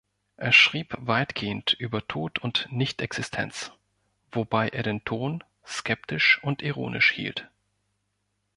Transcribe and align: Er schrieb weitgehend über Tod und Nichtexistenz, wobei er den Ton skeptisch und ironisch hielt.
Er 0.37 0.51
schrieb 0.51 0.95
weitgehend 0.99 1.73
über 1.73 2.07
Tod 2.07 2.39
und 2.39 2.67
Nichtexistenz, 2.71 3.71
wobei 4.31 4.69
er 4.69 4.81
den 4.81 5.05
Ton 5.05 5.43
skeptisch 5.63 6.39
und 6.43 6.63
ironisch 6.63 7.11
hielt. 7.11 7.51